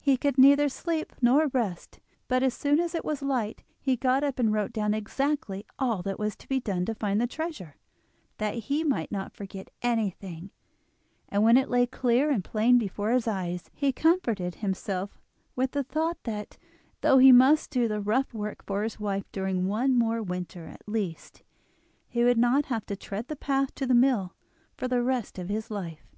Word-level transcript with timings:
He 0.00 0.16
could 0.16 0.38
neither 0.38 0.68
sleep 0.68 1.12
nor 1.20 1.48
rest; 1.48 1.98
but 2.28 2.44
as 2.44 2.54
soon 2.54 2.78
as 2.78 2.94
it 2.94 3.04
was 3.04 3.20
light 3.20 3.64
he 3.80 3.96
got 3.96 4.22
up 4.22 4.38
and 4.38 4.52
wrote 4.52 4.72
down 4.72 4.94
exactly 4.94 5.66
all 5.76 6.02
that 6.02 6.20
was 6.20 6.36
to 6.36 6.48
be 6.48 6.60
done 6.60 6.84
to 6.84 6.94
find 6.94 7.20
the 7.20 7.26
treasure, 7.26 7.74
that 8.38 8.54
he 8.70 8.84
might 8.84 9.10
not 9.10 9.32
forget 9.34 9.70
anything, 9.82 10.52
and 11.28 11.42
when 11.42 11.56
it 11.56 11.68
lay 11.68 11.84
clear 11.84 12.30
and 12.30 12.44
plain 12.44 12.78
before 12.78 13.10
his 13.10 13.26
eyes 13.26 13.70
he 13.74 13.90
comforted 13.92 14.54
himself 14.54 15.18
with 15.56 15.72
the 15.72 15.82
thought 15.82 16.22
that, 16.22 16.58
though 17.00 17.18
he 17.18 17.32
must 17.32 17.70
do 17.72 17.88
the 17.88 18.00
rough 18.00 18.32
work 18.32 18.64
for 18.64 18.84
his 18.84 19.00
wife 19.00 19.24
during 19.32 19.66
one 19.66 19.98
more 19.98 20.22
winter 20.22 20.64
at 20.68 20.86
least, 20.86 21.42
he 22.06 22.22
would 22.22 22.38
not 22.38 22.66
have 22.66 22.86
to 22.86 22.94
tread 22.94 23.26
the 23.26 23.34
path 23.34 23.74
to 23.74 23.84
the 23.84 23.94
mill 23.94 24.32
for 24.76 24.86
the 24.86 25.02
rest 25.02 25.40
of 25.40 25.48
his 25.48 25.72
life. 25.72 26.14